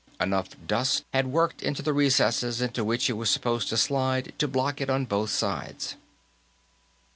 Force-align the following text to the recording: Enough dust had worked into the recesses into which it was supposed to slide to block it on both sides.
Enough 0.19 0.65
dust 0.65 1.03
had 1.13 1.27
worked 1.27 1.61
into 1.61 1.83
the 1.83 1.93
recesses 1.93 2.59
into 2.59 2.83
which 2.83 3.07
it 3.07 3.13
was 3.13 3.29
supposed 3.29 3.69
to 3.69 3.77
slide 3.77 4.33
to 4.39 4.47
block 4.47 4.81
it 4.81 4.89
on 4.89 5.05
both 5.05 5.29
sides. 5.29 5.95